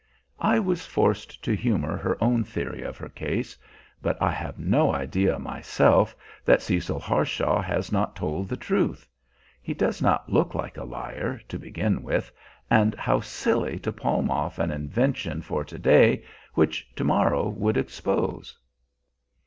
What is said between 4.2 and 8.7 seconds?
have no idea, myself, that Cecil Harshaw has not told the